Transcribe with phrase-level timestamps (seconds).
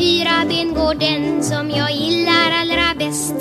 [0.00, 3.34] fyra ben går den som jag gillar allra bäst.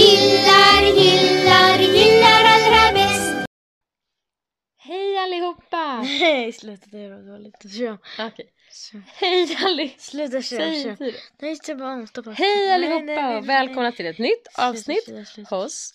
[0.00, 3.48] Gillar, gillar, gillar allra bäst.
[4.78, 6.02] Hej allihopa!
[6.02, 7.78] Nej, sluta det var dåligt.
[7.78, 7.98] Kör.
[8.18, 8.46] Okej.
[9.06, 9.98] Hej allihopa!
[9.98, 10.96] Sluta kör, Säg kör.
[10.98, 11.14] det.
[11.40, 12.30] Nej, stoppa om, stoppa.
[12.30, 13.42] Hej allihopa nej, nej, och nej.
[13.42, 15.56] välkomna till ett nytt Sluta, avsnitt sluta, sluta.
[15.56, 15.94] hos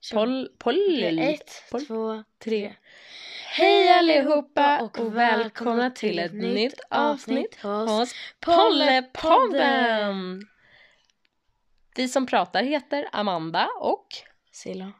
[0.00, 0.16] Kör.
[0.16, 0.48] Pol...
[0.58, 1.02] Pol...
[1.18, 1.86] Ett, Pol...
[1.86, 2.74] två, tre.
[3.56, 10.48] Hej allihopa och välkomna till ett nytt avsnitt hos Pollepodden!
[11.96, 14.06] Vi som pratar heter Amanda och
[14.50, 14.92] Silla.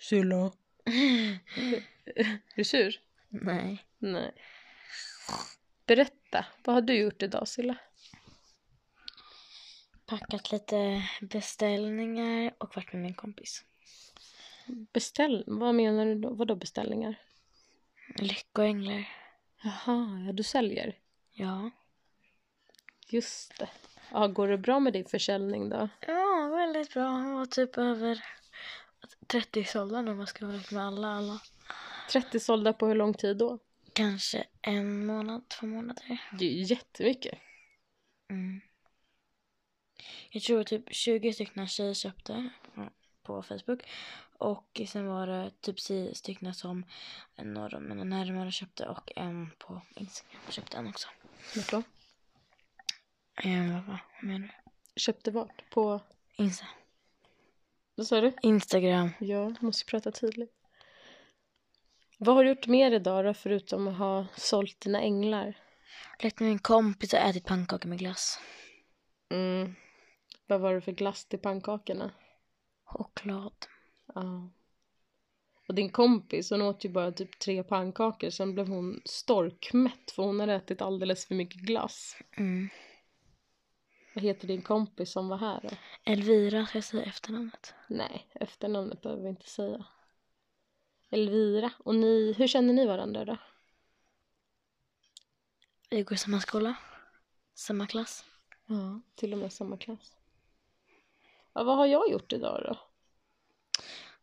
[0.00, 0.36] Silla.
[2.04, 3.00] Är du sur?
[3.28, 3.84] Nej.
[3.98, 4.34] Nej.
[5.86, 7.76] Berätta, vad har du gjort idag Silla?
[10.06, 13.64] Packat lite beställningar och varit med min kompis.
[14.66, 15.44] Beställ...
[15.46, 16.34] Vad menar du då?
[16.34, 17.14] Vadå beställningar?
[18.18, 19.08] Lyckoänglar.
[19.62, 20.98] Jaha, ja du säljer.
[21.32, 21.70] Ja.
[23.08, 23.68] Just det.
[24.10, 25.88] Ja, går det bra med din försäljning då?
[26.00, 27.08] Ja, väldigt bra.
[27.08, 28.24] Han var typ över
[29.26, 31.40] 30 sålda nu om man ska vara med alla, alla.
[32.10, 33.58] 30 sålda på hur lång tid då?
[33.92, 36.22] Kanske en månad, två månader.
[36.38, 37.38] Det är ju jättemycket.
[38.30, 38.60] Mm.
[40.30, 42.50] Jag tror typ 20 stycken tjejer köpte
[43.22, 43.82] på Facebook.
[44.38, 46.84] Och sen var det typ 10 stycken som
[47.36, 51.08] några av mina närmare köpte och en på Instagram köpte en också.
[51.56, 51.82] Vart då?
[53.42, 55.00] Eh, vad, vad menar du?
[55.00, 55.70] Köpte vart?
[55.70, 56.00] På...
[56.36, 56.66] Insta.
[57.94, 58.32] Vad sa du?
[58.42, 59.10] Instagram.
[59.20, 60.52] Ja, måste prata tydligt.
[62.18, 65.58] Vad har du gjort mer idag då, förutom att ha sålt dina änglar?
[66.22, 68.40] Lekt med min kompis och ätit pannkakor med glass.
[69.30, 69.74] Mm.
[70.46, 72.10] Vad var det för glass till pannkakorna?
[72.84, 73.66] Choklad.
[74.16, 74.50] Ja.
[75.68, 80.22] Och din kompis, hon åt ju bara typ tre pannkakor, sen blev hon storkmätt för
[80.22, 82.16] hon hade ätit alldeles för mycket glass.
[82.36, 82.68] Mm.
[84.14, 85.68] Vad heter din kompis som var här då?
[86.04, 87.74] Elvira, ska jag säga efternamnet?
[87.88, 89.84] Nej, efternamnet behöver vi inte säga.
[91.10, 91.72] Elvira.
[91.78, 93.36] Och ni, hur känner ni varandra då?
[95.90, 96.74] Vi går i samma skola.
[97.54, 98.24] Samma klass.
[98.66, 100.16] Ja, till och med samma klass.
[101.52, 102.78] Ja, vad har jag gjort idag då?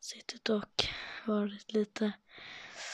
[0.04, 0.84] Suttit och
[1.26, 2.12] varit lite...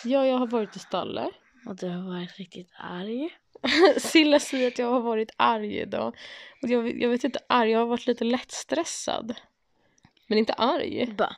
[0.03, 1.30] Ja, jag har varit i stallet.
[1.66, 3.30] Och du har varit riktigt arg.
[3.97, 6.18] Silla säger att jag har varit arg idag.
[6.62, 9.36] Och jag, jag vet inte arg, jag har varit lite lättstressad.
[10.28, 11.14] Men inte arg.
[11.18, 11.36] Bara,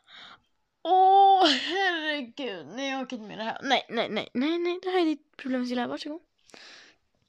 [0.81, 3.59] åh herregud, nej jag orkar inte med det här.
[3.63, 6.21] Nej, nej, nej, nej, nej, det här är ditt problem Silla, varsågod.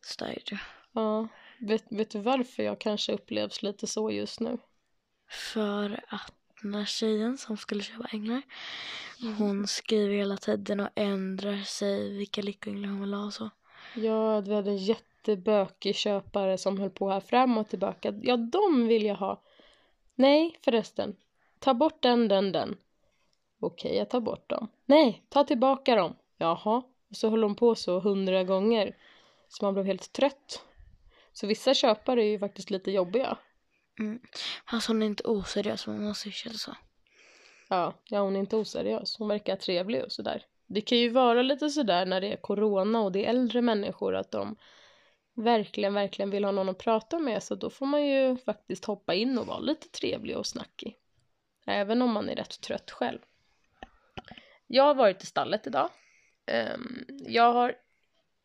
[0.00, 0.58] Stör du.
[0.92, 4.58] Ja, vet, vet du varför jag kanske upplevs lite så just nu?
[5.28, 8.43] För att den där tjejen som skulle köpa änglar,
[9.39, 13.50] hon skriver hela tiden och ändrar sig vilka lyckoänglar hon vill ha och så.
[13.95, 18.15] Ja, vi hade en jättebökig köpare som höll på här fram och tillbaka.
[18.23, 19.43] Ja, de vill jag ha.
[20.15, 21.17] Nej, förresten.
[21.59, 22.77] Ta bort den, den, den.
[23.61, 24.69] Okej, jag tar bort dem.
[24.87, 26.15] Nej, ta tillbaka dem.
[26.39, 26.83] Jaha.
[27.11, 28.97] Och så höll hon på så hundra gånger.
[29.49, 30.62] Så man blev helt trött.
[31.33, 33.37] Så vissa köpare är ju faktiskt lite jobbiga.
[33.98, 34.20] Mm.
[34.70, 36.76] Fast hon är inte oseriös, men hon ser ju så.
[37.69, 39.16] Ja, ja, hon är inte oseriös.
[39.19, 40.47] Hon verkar trevlig och sådär.
[40.66, 44.14] Det kan ju vara lite sådär när det är corona och det är äldre människor
[44.14, 44.56] att de
[45.34, 49.14] verkligen, verkligen vill ha någon att prata med så då får man ju faktiskt hoppa
[49.14, 50.97] in och vara lite trevlig och snackig.
[51.66, 53.19] Även om man är rätt trött själv.
[54.66, 55.91] Jag har varit i stallet idag.
[56.47, 57.75] Ehm, jag har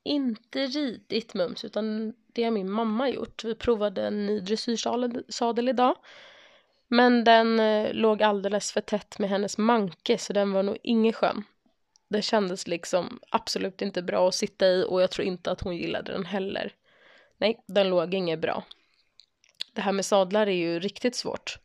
[0.03, 3.43] inte ridit Mums utan det har min mamma gjort.
[3.43, 5.95] Vi provade en ny dressyrsadel idag.
[6.87, 11.13] Men den eh, låg alldeles för tätt med hennes manke så den var nog ingen
[11.13, 11.43] skön.
[12.09, 15.77] Det kändes liksom absolut inte bra att sitta i och jag tror inte att hon
[15.77, 16.73] gillade den heller.
[17.37, 18.63] Nej, den låg inget bra.
[19.73, 21.57] Det här med sadlar är ju riktigt svårt.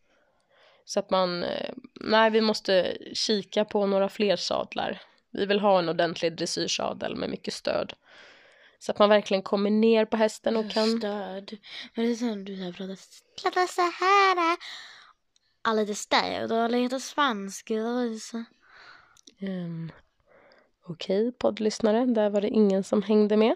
[0.84, 5.00] Så att man, eh, nej vi måste kika på några fler sadlar.
[5.31, 7.93] Vi vill ha en ordentlig dressyrsadel med mycket stöd.
[8.82, 10.98] Så att man verkligen kommer ner på hästen och kan...
[10.98, 11.59] Störd.
[11.94, 12.97] Men det är som du så pratar,
[13.42, 14.57] pratar så här.
[15.65, 18.45] Ja, lite störd och lite så.
[19.41, 19.92] Um,
[20.84, 23.54] Okej, poddlyssnare, där var det ingen som hängde med.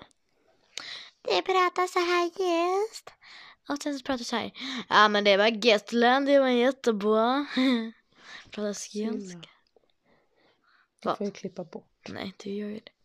[1.22, 3.10] Det pratar så här just.
[3.68, 4.52] Och sen så pratar så här.
[4.88, 7.46] Ja men det var Gotland, det var jättebra.
[8.50, 9.48] pratar skånska.
[11.02, 12.08] Det får vi klippa bort.
[12.08, 12.95] Nej, du gör ju det.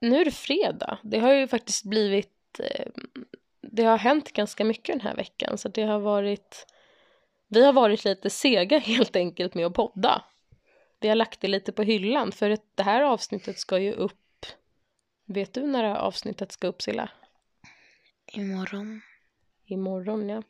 [0.00, 0.98] Nu är det fredag.
[1.02, 2.60] Det har ju faktiskt blivit...
[2.60, 2.86] Eh,
[3.60, 6.66] det har hänt ganska mycket den här veckan så det har varit...
[7.48, 10.24] Vi har varit lite sega helt enkelt med att podda.
[11.00, 14.16] Vi har lagt det lite på hyllan för att det här avsnittet ska ju upp
[15.32, 17.10] Vet du när det här avsnittet ska upp Silla?
[18.32, 19.00] Imorgon.
[19.66, 20.42] Imorgon ja.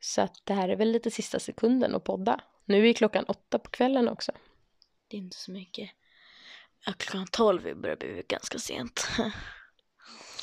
[0.00, 2.40] Så att det här är väl lite sista sekunden att podda.
[2.64, 4.32] Nu är klockan åtta på kvällen också.
[5.08, 5.90] Det är inte så mycket.
[6.86, 9.08] Ja, klockan tolv börjar bli ganska sent.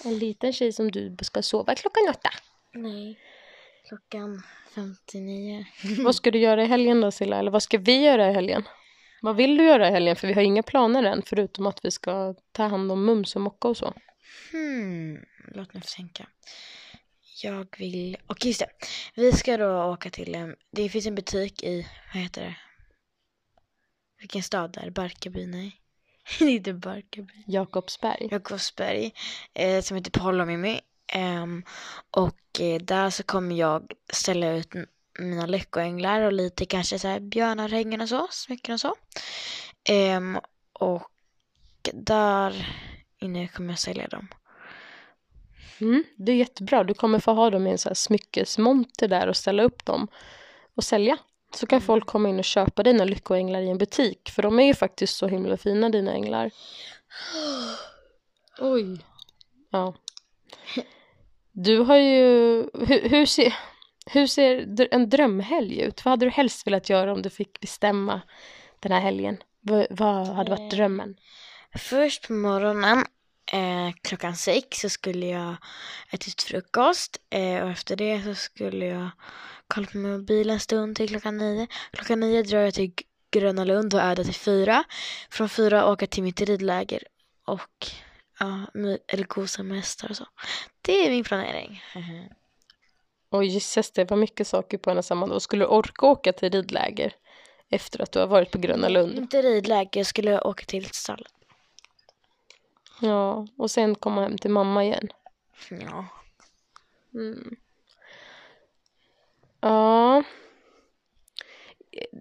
[0.03, 2.29] En liten tjej som du ska sova klockan åtta.
[2.73, 3.19] Nej.
[3.87, 4.43] Klockan
[4.75, 5.65] 59.
[6.03, 7.39] Vad ska du göra i helgen då Silla?
[7.39, 8.63] Eller vad ska vi göra i helgen?
[9.21, 10.15] Vad vill du göra i helgen?
[10.15, 13.41] För vi har inga planer än förutom att vi ska ta hand om Mums och
[13.41, 13.93] Mocka och så.
[14.51, 16.27] Hmm, låt mig tänka.
[17.43, 18.69] Jag vill, och just det,
[19.15, 22.55] vi ska då åka till en, det finns en butik i, vad heter det?
[24.19, 24.89] Vilken stad där?
[24.89, 25.45] Barkarby?
[25.45, 25.81] Nej.
[26.39, 27.33] inte Barkarby.
[27.47, 28.27] Jakobsberg.
[28.31, 29.13] Jakobsberg,
[29.53, 30.81] eh, som heter Polomimi.
[31.07, 31.63] Ehm,
[32.11, 34.73] och eh, där så kommer jag ställa ut
[35.19, 38.95] mina lyckoänglar och lite kanske så här björnarhängen och så, smycken och så.
[39.89, 40.39] Ehm,
[40.73, 41.11] och
[41.93, 42.67] där
[43.19, 44.27] inne kommer jag sälja dem.
[45.81, 46.83] Mm, det är jättebra.
[46.83, 50.07] Du kommer få ha dem i en sån här smyckesmonter där och ställa upp dem
[50.75, 51.17] och sälja.
[51.53, 54.29] Så kan folk komma in och köpa dina lyckoänglar i en butik.
[54.29, 56.51] För de är ju faktiskt så himla fina dina änglar.
[58.59, 58.99] Oj.
[59.69, 59.93] Ja.
[61.51, 62.23] Du har ju...
[62.73, 63.53] Hur, hur, ser,
[64.05, 66.05] hur ser en drömhelg ut?
[66.05, 68.21] Vad hade du helst velat göra om du fick bestämma
[68.79, 69.37] den här helgen?
[69.61, 70.77] Vad, vad hade varit Eh.
[70.77, 71.15] drömmen?
[71.75, 73.05] Först på morgonen
[73.53, 75.55] eh, klockan sex så skulle jag
[76.11, 79.09] ätit frukost eh, och efter det så skulle jag
[79.67, 81.67] kolla på min mobil en stund till klockan nio.
[81.91, 82.91] Klockan nio drar jag till
[83.31, 84.83] Gröna Lund och är där till fyra.
[85.29, 87.03] Från fyra åka till mitt ridläger
[87.45, 87.87] och
[88.39, 88.65] ja,
[89.07, 90.25] eller gosa med hästar och så.
[90.81, 91.83] Det är min planering.
[93.31, 95.41] Oj, gisses det var mycket saker på en och samma dag.
[95.41, 97.13] Skulle du orka åka till ridläger
[97.69, 99.17] efter att du har varit på Gröna Lund?
[99.17, 101.36] Inte ridläger, jag skulle åka till stallet.
[103.01, 105.07] Ja, och sen komma hem till mamma igen.
[105.69, 106.05] Ja.
[107.13, 107.55] Mm.
[109.61, 110.23] Ja.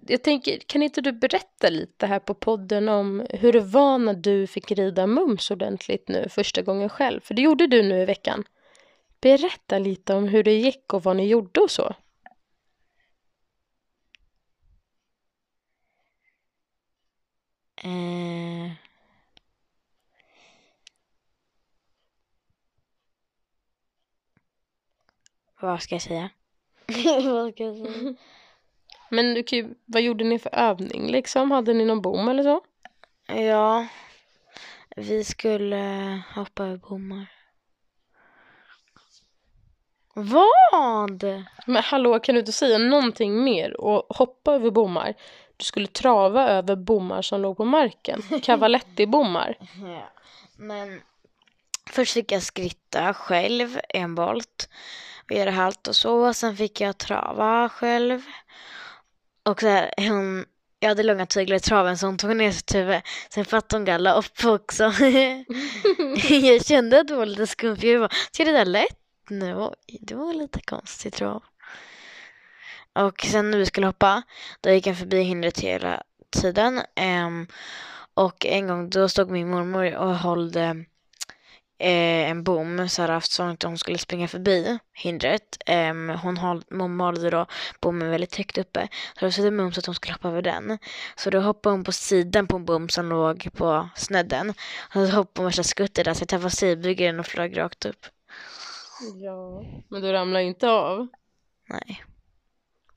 [0.07, 4.13] Jag tänker, kan inte du berätta lite här på podden om hur det var när
[4.13, 7.21] du fick rida mums ordentligt nu första gången själv?
[7.21, 8.43] För det gjorde du nu i veckan.
[9.21, 11.95] Berätta lite om hur det gick och vad ni gjorde och så.
[17.83, 18.86] Eh.
[25.59, 26.29] Vad ska jag säga?
[27.23, 28.13] Vad ska jag säga?
[29.09, 31.51] Men du kan ju, vad gjorde ni för övning liksom?
[31.51, 32.61] Hade ni någon bom eller så?
[33.27, 33.87] Ja,
[34.95, 37.27] vi skulle hoppa över bommar.
[40.13, 41.23] Vad?
[41.65, 45.13] Men hallå, kan du inte säga någonting mer och hoppa över bommar?
[45.57, 48.21] Du skulle trava över bommar som låg på marken.
[48.43, 49.57] Cavaletti-bommar.
[49.85, 50.09] Ja.
[50.55, 51.01] Men
[51.89, 54.69] först fick jag skritta själv en volt
[55.31, 56.33] och göra halt och så.
[56.33, 58.21] Sen fick jag trava själv.
[59.43, 60.45] Och så här, hon,
[60.79, 63.01] jag hade långa tyglar i traven så hon tog ner sitt huvud.
[63.29, 64.83] Sen fattade hon galopp också.
[66.29, 67.77] jag kände att det var lite skumt.
[67.81, 69.55] Jag bara, ska det där lätt nu?
[69.55, 71.43] Oj, det var lite konstigt trav.
[72.93, 74.23] Och sen när vi skulle hoppa,
[74.61, 76.81] då gick jag förbi hindret hela tiden.
[76.95, 77.47] Ehm,
[78.13, 80.51] och en gång då stod min mormor och höll
[81.79, 85.57] eh, en bom så här så att hon skulle springa förbi hindret.
[85.65, 87.45] Ehm, hon håll, mamma hållde då
[87.81, 88.87] bommen väldigt högt uppe.
[89.19, 90.77] Så då satte mums att hon skulle hoppa över den.
[91.15, 94.49] Så då hoppade hon på sidan på en bom som låg på snedden.
[94.95, 98.05] Och så hoppade hon värsta skuttet där så jag tappade sidbygeln och flög rakt upp.
[99.23, 99.63] Ja.
[99.89, 101.07] Men du ramlade inte av?
[101.69, 102.03] Nej,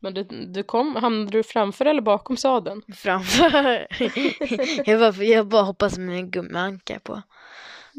[0.01, 2.83] Men du, du kom, hamnade du framför eller bakom sadeln?
[2.97, 3.87] framför.
[4.91, 7.23] jag, bara, jag bara hoppas med en gummianka på.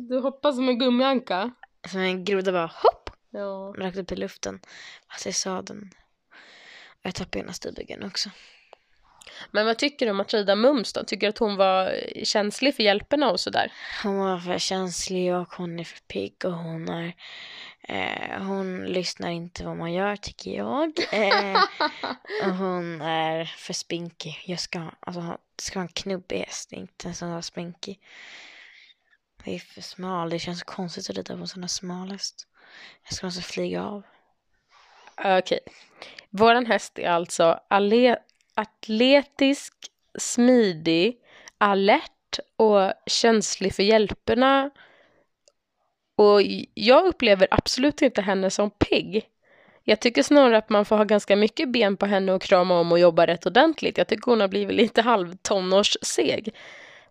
[0.10, 1.52] Du hoppade som en gummianka?
[1.90, 3.10] Som en groda bara hopp.
[3.30, 3.74] Ja.
[3.78, 4.60] rakt upp i luften.
[5.12, 5.90] Fast i sadeln.
[6.90, 8.30] Och jag tappade ena styrbygeln också.
[9.52, 11.04] Men vad tycker du om rida mums då?
[11.04, 13.72] Tycker du att hon var känslig för hjälperna och sådär?
[14.04, 17.14] Hon var för känslig och hon är för pigg och hon är
[17.82, 21.00] eh, hon lyssnar inte vad man gör tycker jag.
[21.12, 21.62] Eh,
[22.46, 24.44] och hon är för spinkig.
[24.46, 28.00] Jag ska, ha- alltså, ha- ska vara en knubbig häst, inte en sån här spinkig.
[29.44, 30.30] Jag är för smal.
[30.30, 32.48] Det känns konstigt att rida på en sån här smal häst.
[33.04, 34.04] Jag ska måste flyga av.
[35.26, 35.60] Okej.
[36.30, 37.60] Våran häst är alltså
[38.56, 39.74] atletisk,
[40.20, 41.18] smidig,
[41.58, 44.70] alert och känslig för hjälperna.
[46.16, 46.42] Och
[46.74, 49.28] jag upplever absolut inte henne som pigg.
[49.84, 52.92] Jag tycker snarare att man får ha ganska mycket ben på henne och krama om
[52.92, 53.98] och jobba rätt ordentligt.
[53.98, 56.56] Jag tycker hon har blivit lite halvtonårsseg.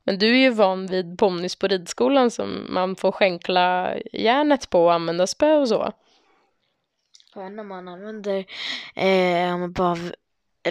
[0.04, 4.84] Men du är ju van vid ponnys på ridskolan som man får skänkla järnet på
[4.84, 5.92] och använda spö och så.
[7.34, 8.44] Och när man använder,
[8.94, 9.96] eh, om man bara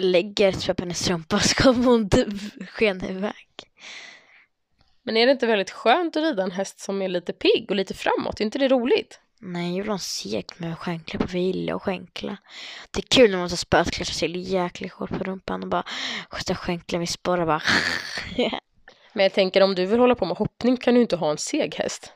[0.00, 2.28] lägger ett spö på hennes strumpa så kommer hon typ
[2.70, 3.46] skena iväg.
[5.02, 7.76] Men är det inte väldigt skönt att rida en häst som är lite pigg och
[7.76, 8.40] lite framåt?
[8.40, 9.20] Är inte det roligt?
[9.42, 12.36] Nej, jag ha en segt med skänkla på villa och skänkla.
[12.90, 15.84] Det är kul när man tar spöet klättrar till jäkligt hårt på rumpan och bara
[16.30, 17.62] skjuter skänkla med sporrar bara.
[19.12, 21.38] Men jag tänker om du vill hålla på med hoppning kan du inte ha en
[21.38, 22.12] seg häst.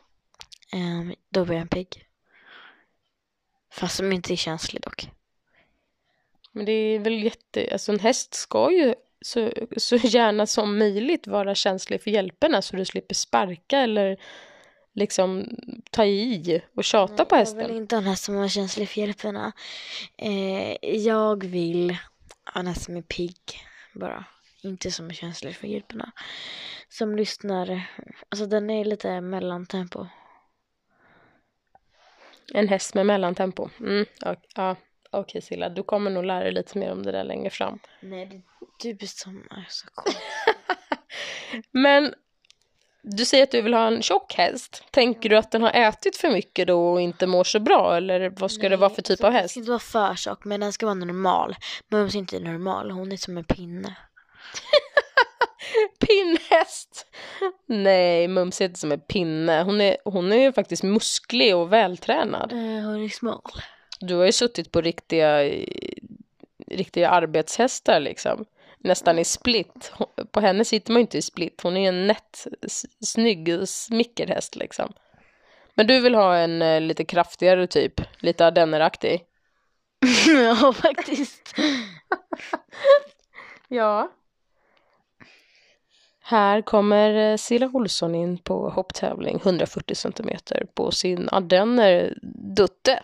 [0.73, 2.07] Ehm, då blir jag en pigg.
[3.73, 5.09] Fast som inte är känslig dock.
[6.53, 11.27] Men det är väl jätte, alltså en häst ska ju så, så gärna som möjligt
[11.27, 14.17] vara känslig för hjälperna så du slipper sparka eller
[14.93, 15.47] liksom
[15.91, 17.67] ta i och tjata på Jag hästen.
[17.67, 19.53] vill inte ha en häst som är känslig för hjälperna.
[20.17, 21.91] Eh, jag vill
[22.55, 23.39] ha en häst som är pigg
[23.95, 24.25] bara.
[24.65, 26.13] Inte som är känslig för hjälperna.
[26.89, 27.87] Som lyssnar.
[28.29, 30.07] Alltså den är lite mellantempo.
[32.55, 33.69] En häst med mellantempo.
[33.81, 34.77] Mm, ja, ja,
[35.11, 37.79] okej Silla, du kommer nog lära dig lite mer om det där längre fram.
[38.01, 38.43] Nej,
[38.83, 40.15] det är du som är så cool.
[41.71, 42.15] Men
[43.03, 44.85] du säger att du vill ha en tjock häst.
[44.91, 48.31] Tänker du att den har ätit för mycket då och inte mår så bra eller
[48.31, 49.51] vad ska det vara för typ av Den häst?
[49.51, 51.57] ska inte vara för tjock, men den ska vara normal.
[51.89, 53.97] Mums är inte normal, hon är som en pinne.
[56.07, 57.07] Pinnhäst!
[57.67, 59.63] Nej, Mums är inte som en pinne.
[59.63, 62.53] Hon är, hon är ju faktiskt musklig och vältränad.
[62.53, 63.53] Eh, hon är smal.
[64.01, 65.43] Du har ju suttit på riktiga,
[66.67, 68.45] riktiga arbetshästar liksom.
[68.79, 69.93] Nästan i split.
[70.31, 71.61] På henne sitter man ju inte i split.
[71.63, 72.47] Hon är en nätt,
[73.01, 74.93] snygg smickerhäst liksom.
[75.75, 79.23] Men du vill ha en eh, lite kraftigare typ, lite ardenneraktig.
[80.27, 81.55] ja, faktiskt.
[83.69, 84.11] Ja.
[86.27, 92.19] Här kommer eh, Silla Olsson in på hopptävling 140 centimeter på sin ardenner
[92.57, 93.03] Dutte.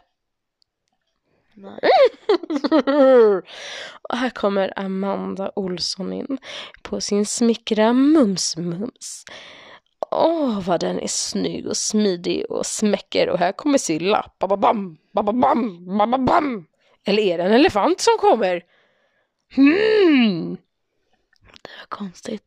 [4.09, 6.39] Och här kommer Amanda Olsson in
[6.83, 9.25] på sin smickra Mums-Mums.
[10.11, 13.29] Åh, vad den är snygg och smidig och smäcker.
[13.29, 14.31] Och här kommer Silla.
[14.39, 16.67] Bababam, bababam, bababam.
[17.05, 18.65] Eller är det en elefant som kommer?
[19.55, 20.57] Hmm.
[21.63, 22.43] Det var konstigt.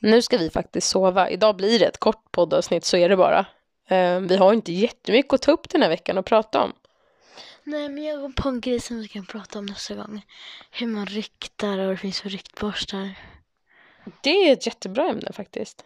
[0.00, 1.30] Nu ska vi faktiskt sova.
[1.30, 3.46] Idag blir det ett kort poddavsnitt, så är det bara.
[3.88, 6.72] Eh, Vi har inte jättemycket att ta upp den här veckan och prata om.
[7.64, 10.26] Nej, men jag går på en grej som vi kan prata om nästa gång.
[10.70, 13.14] Hur man riktar och vad det finns för riktborstar.
[14.20, 15.84] Det är ett jättebra ämne faktiskt.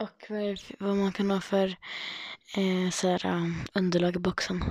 [0.00, 0.26] Och
[0.78, 1.66] vad, man kan ha för
[2.56, 4.64] eh, så här, um, underlag i boxen.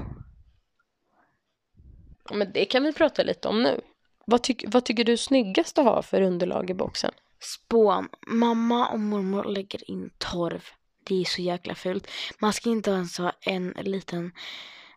[2.32, 3.82] Men det kan vi prata lite om nu.
[4.26, 7.12] Vad, tyck, vad tycker du är snyggast att ha för underlag i boxen?
[7.40, 8.10] Spån.
[8.28, 10.64] Mamma och mormor lägger in torv.
[11.04, 12.08] Det är så jäkla fult.
[12.40, 14.32] Man ska inte ens ha en liten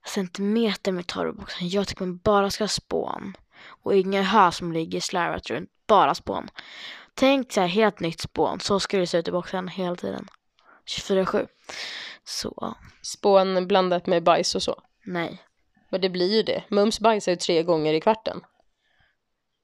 [0.07, 1.69] centimeter med torv i boxen.
[1.69, 3.37] Jag tycker man bara ska ha spån.
[3.67, 5.71] Och inga hö som ligger slarvat runt.
[5.87, 6.49] Bara spån.
[7.15, 8.61] Tänk så här helt nytt spån.
[8.61, 10.29] Så ska det se ut i boxen hela tiden.
[10.87, 11.47] 24-7.
[12.25, 14.83] Så, Spån blandat med bajs och så.
[15.05, 15.43] nej.
[15.93, 16.65] Men det blir ju det.
[16.69, 18.41] Mums bajsar ju tre gånger i kvarten.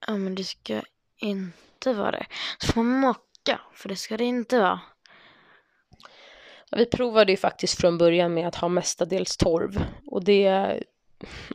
[0.07, 0.83] Ja men det ska
[1.17, 2.27] inte vara det.
[2.59, 3.61] Så får man mocka.
[3.73, 4.81] För det ska det inte vara.
[6.71, 9.85] Vi provade ju faktiskt från början med att ha mestadels torv.
[10.07, 10.75] Och det,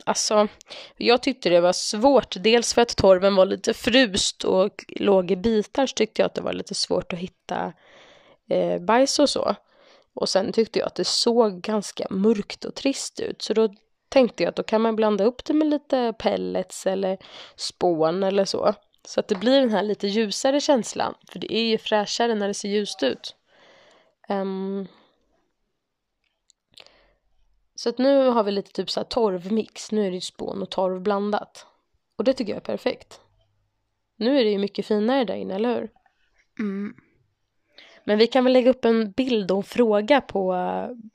[0.04, 0.48] alltså,
[0.96, 2.36] jag tyckte det var svårt.
[2.40, 6.34] Dels för att torven var lite frust och låg i bitar så tyckte jag att
[6.34, 7.72] det var lite svårt att hitta
[8.50, 9.56] eh, bajs och så.
[10.14, 13.42] Och sen tyckte jag att det såg ganska mörkt och trist ut.
[13.42, 13.68] Så då
[14.08, 17.18] tänkte jag att då kan man blanda upp det med lite pellets eller
[17.56, 18.74] spån eller så.
[19.04, 21.14] Så att det blir den här lite ljusare känslan.
[21.28, 23.36] För det är ju fräschare när det ser ljust ut.
[24.28, 24.86] Ehm,
[27.74, 29.92] så att nu har vi lite typ så här torvmix.
[29.92, 31.66] Nu är det ju spån och torv blandat.
[32.16, 33.20] Och det tycker jag är perfekt.
[34.16, 35.90] Nu är det ju mycket finare där inne, eller hur?
[36.58, 36.96] Mm.
[38.04, 40.54] Men vi kan väl lägga upp en bild och en fråga på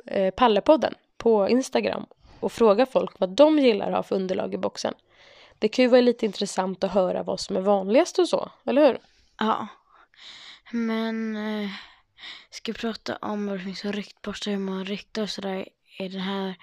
[0.05, 2.05] eh, Pallepodden på Instagram
[2.39, 4.93] och fråga folk vad de gillar att ha för underlag i boxen.
[5.59, 8.87] Det kan ju vara lite intressant att höra vad som är vanligast och så, eller
[8.87, 8.99] hur?
[9.39, 9.67] Ja.
[10.71, 11.69] Men eh,
[12.49, 15.67] ska vi prata om vad det finns för ryktborstar, hur man ryktar och sådär
[15.99, 16.55] i det här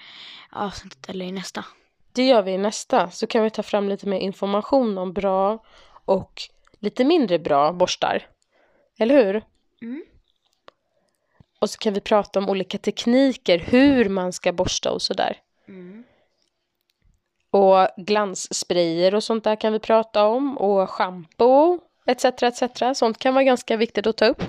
[0.50, 1.64] avsnittet eller i nästa?
[2.12, 5.64] Det gör vi i nästa, så kan vi ta fram lite mer information om bra
[6.04, 6.42] och
[6.78, 8.26] lite mindre bra borstar.
[8.98, 9.42] Eller hur?
[9.82, 10.04] Mm.
[11.58, 15.40] Och så kan vi prata om olika tekniker, hur man ska borsta och sådär.
[15.68, 16.04] Mm.
[17.54, 20.58] Och glanssprayer och sånt där kan vi prata om.
[20.58, 22.24] Och shampoo etc.
[22.24, 22.62] etc.
[22.94, 24.42] Sånt kan vara ganska viktigt att ta upp.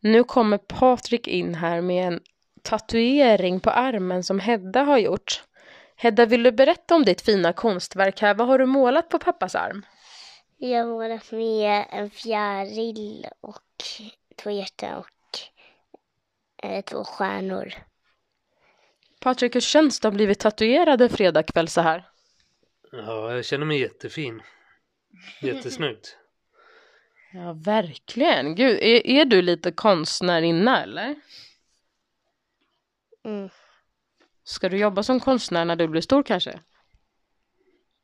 [0.00, 2.20] Nu kommer Patrik in här med en
[2.62, 5.42] tatuering på armen som Hedda har gjort.
[5.96, 8.34] Hedda, vill du berätta om ditt fina konstverk här?
[8.34, 9.86] Vad har du målat på pappas arm?
[10.56, 13.84] Jag har målat med en fjäril och
[14.42, 15.38] två hjärtan och
[16.62, 17.74] eh, två stjärnor.
[19.22, 22.08] Patrik, hur känns det att ha blivit tatuerad en fredagkväll så här?
[22.92, 24.42] Ja, jag känner mig jättefin.
[25.42, 26.16] Jättesnyggt.
[27.32, 28.54] Ja, verkligen.
[28.54, 31.14] Gud, är, är du lite konstnärinna eller?
[33.24, 33.48] Mm.
[34.44, 36.60] Ska du jobba som konstnär när du blir stor kanske?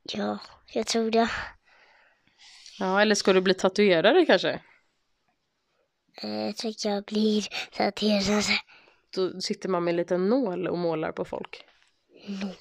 [0.02, 0.38] Ja,
[0.74, 1.30] jag tror det.
[2.78, 4.60] Ja, eller ska du bli tatuerare kanske?
[6.22, 8.44] Eh, Jag tror jag blir tatuerad
[9.18, 11.64] Då sitter man med en liten nål och målar på folk.
[12.26, 12.52] nålg.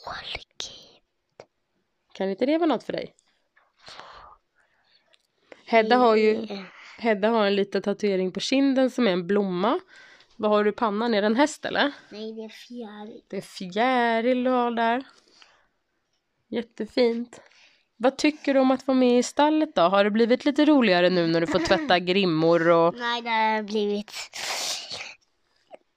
[2.13, 3.15] Kan inte det vara något för dig?
[5.65, 6.47] Hedda har ju
[6.99, 9.79] Hedda har en liten tatuering på kinden som är en blomma.
[10.35, 11.13] Vad har du i pannan?
[11.13, 11.91] Är det en häst eller?
[12.09, 13.21] Nej, det är fjäril.
[13.27, 15.03] Det är fjäril du har där.
[16.47, 17.41] Jättefint.
[17.97, 19.81] Vad tycker du om att vara med i stallet då?
[19.81, 22.95] Har det blivit lite roligare nu när du får tvätta grimmor och...
[22.97, 24.11] Nej, det har blivit...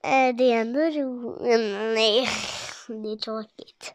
[0.03, 1.95] Eh, Det är ändå roligt.
[1.95, 2.29] Nej,
[2.89, 3.95] det är tråkigt.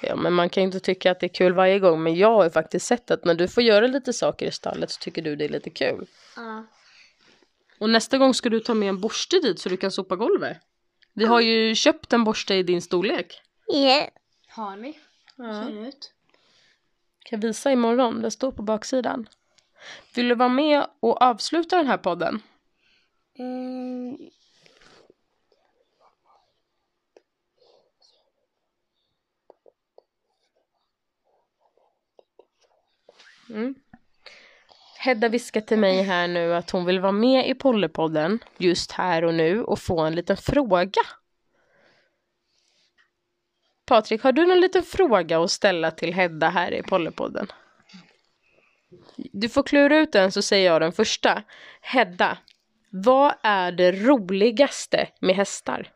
[0.00, 2.02] Ja, men man kan ju inte tycka att det är kul varje gång.
[2.02, 4.90] Men jag har ju faktiskt sett att när du får göra lite saker i stallet
[4.90, 6.06] så tycker du det är lite kul.
[6.36, 6.66] Ja.
[7.78, 10.56] Och nästa gång ska du ta med en borste dit så du kan sopa golvet.
[11.12, 13.42] Vi har ju köpt en borste i din storlek.
[13.66, 14.08] Ja.
[14.48, 14.98] Har ni?
[15.36, 15.64] Ja.
[15.66, 16.12] Ser det ut?
[17.24, 19.28] Kan visa imorgon, det står på baksidan.
[20.14, 22.42] Vill du vara med och avsluta den här podden?
[23.38, 24.16] Mm.
[33.50, 33.74] Mm.
[34.98, 39.24] Hedda viskar till mig här nu att hon vill vara med i Pollypodden just här
[39.24, 41.02] och nu och få en liten fråga.
[43.86, 47.46] Patrik, har du någon liten fråga att ställa till Hedda här i Pollypodden?
[49.16, 51.42] Du får klura ut den så säger jag den första.
[51.80, 52.38] Hedda,
[52.90, 55.92] vad är det roligaste med hästar?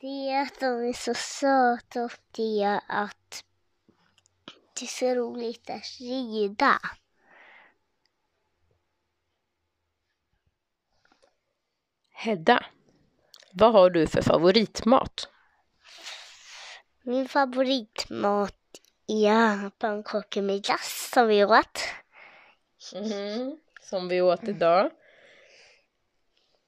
[0.00, 3.44] Det är att de är så söta och det är att
[4.74, 6.80] det är så roligt att rida.
[12.10, 12.66] Hedda,
[13.52, 15.28] vad har du för favoritmat?
[17.02, 21.80] Min favoritmat är pannkakor med glass som vi åt.
[23.80, 24.90] Som vi åt idag.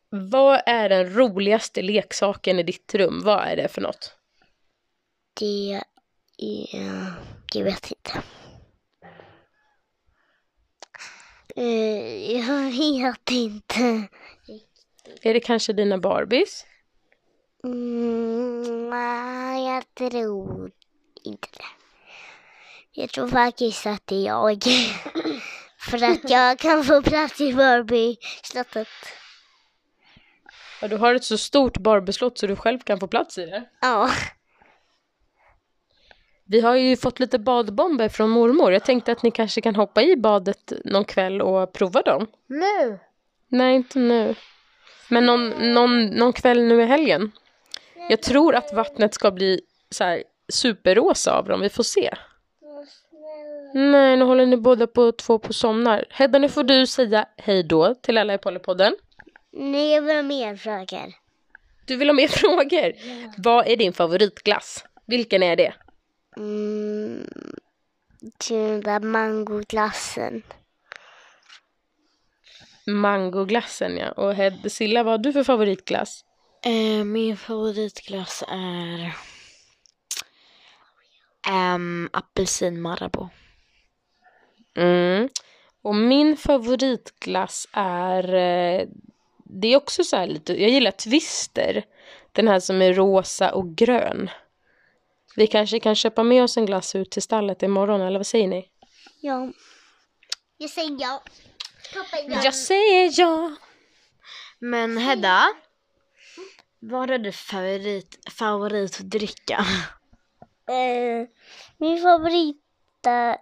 [0.09, 3.21] Vad är den roligaste leksaken i ditt rum?
[3.25, 4.17] Vad är det för något?
[5.35, 5.85] Det
[6.39, 7.13] är...
[7.55, 8.23] Jag vet inte.
[11.57, 14.09] Eh, Jag vet inte.
[15.23, 16.65] Är det kanske dina Barbies?
[17.65, 20.71] Mm, nej, jag tror
[21.25, 21.65] inte det.
[22.93, 24.63] Jag tror faktiskt att det är jag.
[25.79, 28.89] För att jag kan få plats i Barbie-slottet.
[30.81, 33.65] Ja, du har ett så stort Barbieslott så du själv kan få plats i det.
[33.81, 34.11] Ja.
[36.47, 38.73] Vi har ju fått lite badbomber från mormor.
[38.73, 42.27] Jag tänkte att ni kanske kan hoppa i badet någon kväll och prova dem.
[42.47, 42.99] Nu?
[43.49, 44.35] Nej, inte nu.
[45.09, 47.33] Men någon, någon, någon kväll nu i helgen.
[48.09, 51.61] Jag tror att vattnet ska bli så här superrosa av dem.
[51.61, 52.15] Vi får se.
[53.75, 56.05] Nej, nu håller ni båda på två på somnar.
[56.11, 58.97] Hedda, nu får du säga hej då till alla i Pollypodden.
[59.53, 61.13] Nej, jag vill ha mer frågor.
[61.87, 62.93] Du vill ha mer frågor?
[63.37, 64.85] Vad är din favoritglass?
[65.07, 65.75] Vilken är det?
[66.37, 67.27] Mm,
[68.39, 70.43] till den där mangoglassen.
[72.87, 74.11] Mangoglassen, ja.
[74.13, 76.25] Och Hed Silla, vad har du för favoritglass?
[76.65, 79.15] Eh, min favoritglass är
[81.75, 83.29] um, apelsin Marabou.
[84.77, 85.29] Mm.
[85.83, 88.35] Och min favoritglass är...
[88.35, 88.87] eh,
[89.45, 90.63] Det är också så här lite...
[90.63, 91.85] Jag gillar Twister.
[92.33, 94.31] Den här som är rosa och grön.
[95.37, 98.49] Vi kanske kan köpa med oss en glass ut till stallet imorgon, eller vad säger
[98.49, 98.69] ni?
[99.21, 99.53] Ja.
[100.57, 101.23] Jag säger ja.
[101.95, 102.41] Pappa, ja.
[102.45, 103.57] Jag säger ja!
[104.59, 105.47] Men Hedda,
[106.81, 109.67] vad är din favorit, favoritdricka?
[110.69, 111.29] Eh,
[111.79, 113.37] min favorita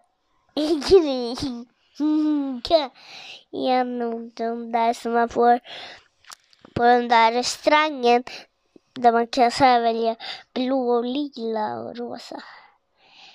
[3.53, 5.61] är nog de där som man får
[6.75, 8.25] på den där restaurangen
[8.95, 10.17] där man kan så här välja
[10.53, 12.43] blå, lila och rosa.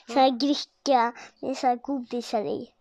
[0.07, 2.73] Så här gricka med så här godisar i.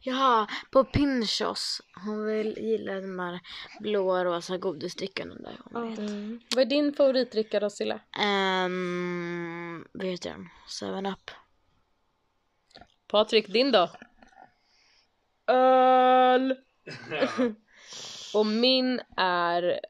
[0.00, 1.80] Jaha, på Pinchos.
[2.04, 3.40] Hon vill gilla de här
[3.80, 5.60] blåa rosa godisdrickorna där.
[5.64, 5.98] Hon vet.
[5.98, 6.40] Mm.
[6.54, 8.00] Vad är din favoritdricka då Silla?
[8.64, 10.48] Um, vad heter den?
[10.68, 11.30] 7-Up.
[13.08, 13.90] Patrik, din då?
[15.46, 16.56] Öl!
[18.34, 19.80] Och min är,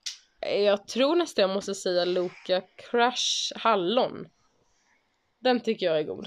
[0.45, 4.29] jag tror nästan jag måste säga Loka Crush Hallon.
[5.41, 6.27] Den tycker jag är god.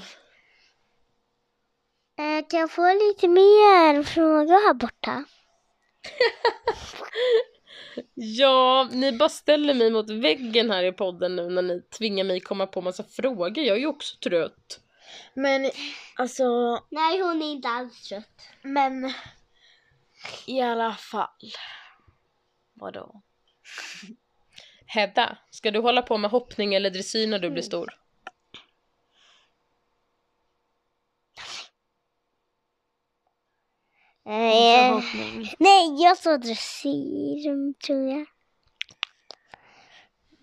[2.20, 5.24] Eh, kan jag få lite mer frågor här borta?
[8.14, 12.40] Ja, ni bara ställer mig mot väggen här i podden nu när ni tvingar mig
[12.40, 13.60] komma på massa frågor.
[13.60, 14.80] Jag är ju också trött.
[15.34, 15.72] Men
[16.16, 16.44] alltså,
[16.90, 18.50] Nej, hon är inte alls trött.
[18.62, 19.14] men
[20.48, 21.52] i alla fall.
[22.74, 23.22] Vadå?
[24.98, 27.94] Hedda, ska du hålla på med hoppning eller dressyr när du blir stor?
[34.26, 35.00] Eh,
[35.60, 38.26] nej, jag sa dressyr, tror jag.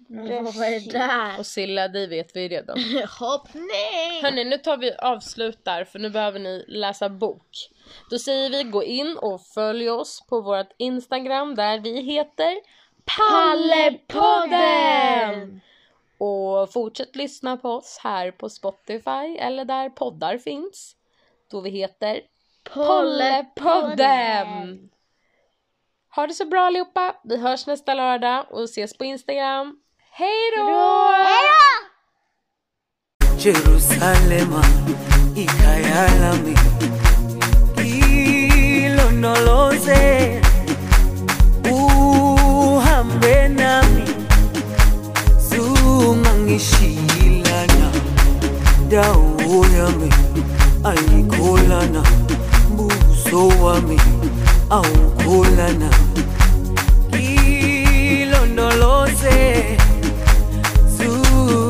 [0.08, 1.38] Vad är det där?
[1.38, 2.78] Och Silla, dig vet vi redan.
[3.20, 4.22] Hoppning!
[4.22, 7.70] Hörni, nu tar vi avslut där för nu behöver ni läsa bok.
[8.10, 12.54] Då säger vi gå in och följ oss på vårt Instagram där vi heter
[13.04, 15.60] Pallepodden!
[16.18, 20.96] Och fortsätt lyssna på oss här på Spotify eller där poddar finns.
[21.50, 22.20] Då vi heter
[22.74, 24.90] Pollepodden!
[26.14, 27.16] Ha det så bra allihopa!
[27.24, 29.76] Vi hörs nästa lördag och ses på Instagram.
[30.10, 31.14] Hej då!
[33.38, 34.62] Jerusalema
[35.36, 36.54] ikayalami
[38.84, 40.43] ilondoloze
[46.56, 47.88] ishilana
[48.88, 50.10] dawo yami
[50.90, 52.02] ayikholana
[52.76, 53.98] buso wami
[54.70, 55.90] awukholana